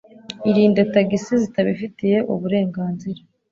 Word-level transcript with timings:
Irinde 0.49 0.81
tagisi 0.93 1.33
zitabifitiye 1.43 2.17
uburenganzira. 2.33 3.21